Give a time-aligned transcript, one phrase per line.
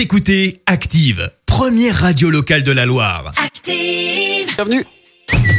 [0.00, 3.34] Vous écoutez Active, première radio locale de la Loire.
[3.36, 4.46] Active.
[4.56, 4.86] Bienvenue.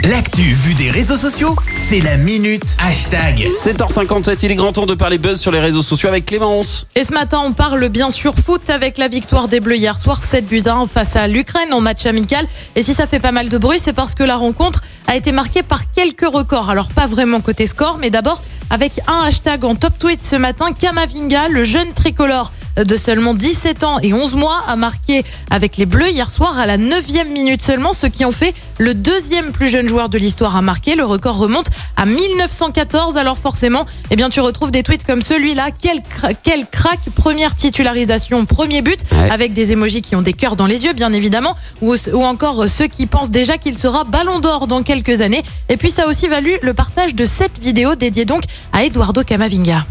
[0.09, 3.47] L'actu vue des réseaux sociaux, c'est la minute hashtag.
[3.63, 6.87] 7h57, il est grand temps de parler buzz sur les réseaux sociaux avec Clémence.
[6.95, 10.23] Et ce matin, on parle bien sûr foot avec la victoire des Bleus hier soir,
[10.23, 12.47] 7 buts à 1 face à l'Ukraine en match amical.
[12.75, 15.31] Et si ça fait pas mal de bruit, c'est parce que la rencontre a été
[15.31, 16.71] marquée par quelques records.
[16.71, 20.71] Alors pas vraiment côté score, mais d'abord avec un hashtag en top tweet ce matin,
[20.73, 25.85] Kamavinga, le jeune tricolore de seulement 17 ans et 11 mois, a marqué avec les
[25.85, 29.67] Bleus hier soir à la 9e minute seulement, ce qui en fait le deuxième plus
[29.69, 30.95] jeune joueur de l'histoire à marquer.
[30.95, 31.67] Le record remonte
[31.97, 33.17] à 1914.
[33.17, 35.67] Alors forcément, eh bien tu retrouves des tweets comme celui-là.
[35.81, 39.29] Quel, cra- quel crack Première titularisation, premier but, Ouais.
[39.29, 42.67] avec des émojis qui ont des cœurs dans les yeux, bien évidemment, ou, ou encore
[42.69, 45.43] ceux qui pensent déjà qu'il sera Ballon d'Or dans quelques années.
[45.69, 49.23] Et puis ça a aussi valu le partage de cette vidéo dédiée donc à Eduardo
[49.23, 49.85] Camavinga.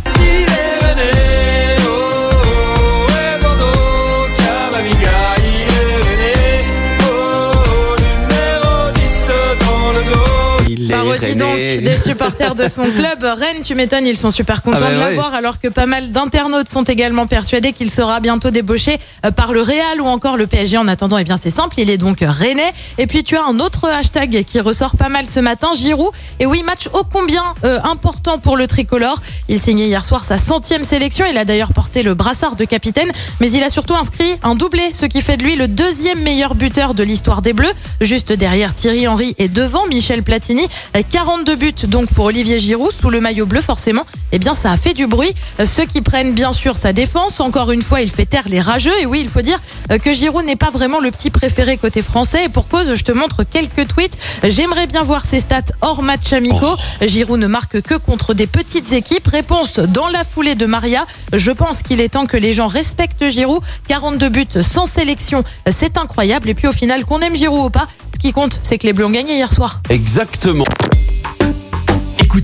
[11.20, 13.22] Parodie donc des supporters de son club.
[13.22, 15.04] Rennes, tu m'étonnes, ils sont super contents Ah bah de ouais.
[15.10, 19.52] l'avoir, alors que pas mal d'internautes sont également persuadés qu'il sera bientôt débauché euh, par
[19.52, 20.78] le Real ou encore le PSG.
[20.78, 22.72] En attendant, eh bien c'est simple, il est donc rennais.
[22.98, 26.12] Et puis tu as un autre hashtag qui ressort pas mal ce matin, Giroud.
[26.38, 29.20] Et oui, match ô combien euh, important pour le tricolore.
[29.48, 31.24] Il signait hier soir sa centième sélection.
[31.30, 33.10] Il a d'ailleurs porté le brassard de capitaine,
[33.40, 36.54] mais il a surtout inscrit un doublé, ce qui fait de lui le deuxième meilleur
[36.54, 40.66] buteur de l'histoire des Bleus, juste derrière Thierry Henry et devant Michel Platini.
[41.14, 44.04] Euh, 42 buts donc pour Olivier Giroud sous le maillot bleu forcément.
[44.32, 45.34] Eh bien ça a fait du bruit.
[45.60, 47.40] Euh, Ceux qui prennent bien sûr sa défense.
[47.40, 48.98] Encore une fois, il fait taire les rageux.
[49.00, 49.58] Et oui, il faut dire
[49.90, 52.46] euh, que Giroud n'est pas vraiment le petit préféré côté français.
[52.46, 54.16] Et pour cause, je te montre quelques tweets.
[54.44, 56.76] J'aimerais bien voir ses stats hors match amicaux.
[57.02, 59.26] Giroud ne marque que contre des petites équipes.
[59.26, 61.06] Réponse dans la foulée de Maria.
[61.32, 63.62] Je pense qu'il est temps que les gens respectent Giroud.
[63.88, 66.48] 42 buts sans sélection, c'est incroyable.
[66.48, 68.92] Et puis au final, qu'on aime Giroud ou pas, ce qui compte, c'est que les
[68.92, 69.80] Bleus ont gagné hier soir.
[69.88, 70.64] Exactement.